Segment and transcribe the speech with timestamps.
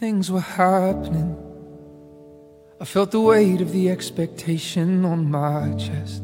[0.00, 1.36] things were happening.
[2.80, 6.22] I felt the weight of the expectation on my chest.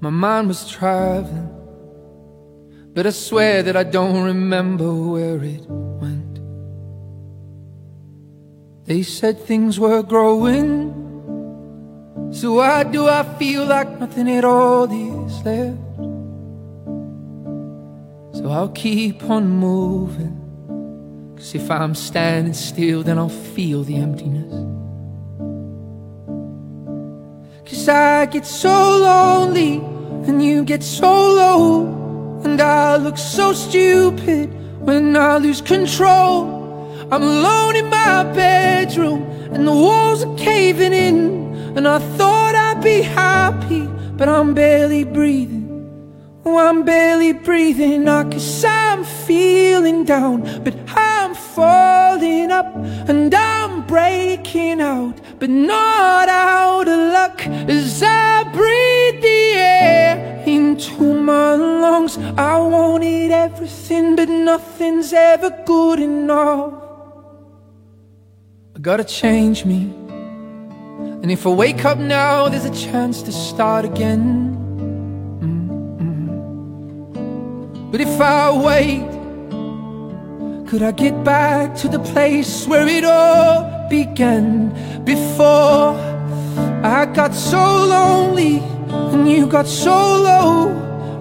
[0.00, 1.48] My mind was traveling,
[2.92, 6.38] but I swear that I don't remember where it went.
[8.84, 10.92] They said things were growing,
[12.30, 15.78] so why do I feel like nothing at all is left?
[18.36, 20.47] So I'll keep on moving.
[21.38, 24.52] Cause if I'm standing still, then I'll feel the emptiness.
[27.64, 29.76] Cause I get so lonely,
[30.26, 36.48] and you get so low, and I look so stupid when I lose control.
[37.12, 42.82] I'm alone in my bedroom, and the walls are caving in, and I thought I'd
[42.82, 43.86] be happy,
[44.16, 45.66] but I'm barely breathing.
[46.44, 51.17] Oh, I'm barely breathing, not cause I'm feeling down, but I'm
[51.58, 52.70] falling up
[53.10, 57.38] and I'm breaking out, but not out of luck
[57.76, 62.16] as I breathe the air into my lungs.
[62.36, 66.74] I wanted everything, but nothing's ever good enough.
[68.76, 69.80] I gotta change me.
[71.22, 74.54] And if I wake up now, there's a chance to start again.
[77.90, 79.17] But if I wait,
[80.68, 84.68] could I get back to the place where it all began?
[85.02, 85.96] Before
[86.84, 88.58] I got so lonely
[89.12, 89.96] and you got so
[90.28, 90.68] low,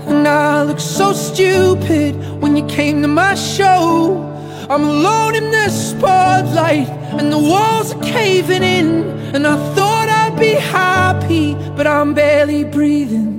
[0.05, 4.21] and I looked so stupid when you came to my show.
[4.69, 10.37] I'm alone in the spotlight and the walls are caving in, and I thought I'd
[10.37, 13.37] be happy, but I'm barely breathing.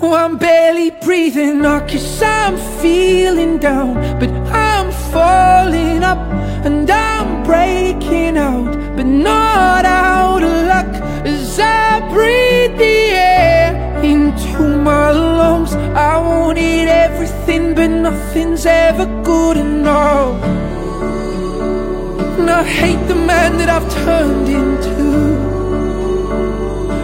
[0.00, 4.61] Oh, I'm barely breathing, not cause I'm feeling down But I'm
[5.12, 6.18] falling up
[6.66, 10.92] and I'm breaking out But not out of luck
[11.26, 12.98] as I breathe the
[13.36, 15.74] air into my lungs.
[15.74, 20.42] I wanted everything but nothing's ever good enough.
[22.38, 25.08] And I hate the man that I've turned into.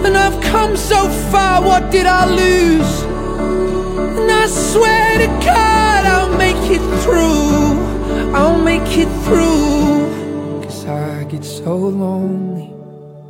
[0.06, 3.02] And I've come so far, what did I lose?
[4.18, 7.07] And I swear to God I'll make it through
[9.08, 10.62] it through.
[10.64, 12.70] Cause I get so lonely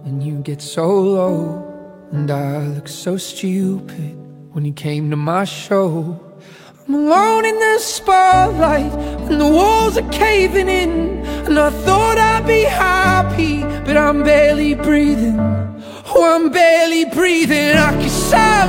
[0.05, 1.65] And you get so low.
[2.13, 4.17] And I look so stupid
[4.53, 6.19] When you came to my show.
[6.87, 8.93] I'm alone in the spotlight
[9.29, 11.19] And the walls are caving in.
[11.47, 15.39] And I thought I'd be happy But I'm barely breathing.
[16.11, 17.77] Oh, I'm barely breathing.
[17.77, 18.68] I guess I'm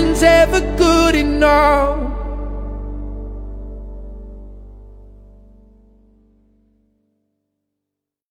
[0.00, 0.89] nothing's ever good